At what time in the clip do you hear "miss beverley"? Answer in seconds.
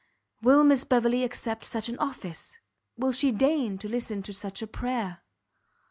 0.63-1.23